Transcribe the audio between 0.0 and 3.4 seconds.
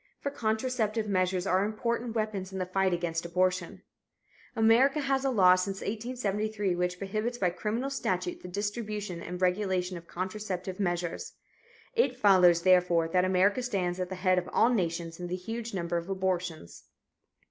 For contraceptive measures are important weapons in the fight against